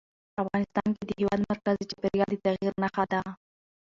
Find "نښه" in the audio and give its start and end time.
2.83-3.03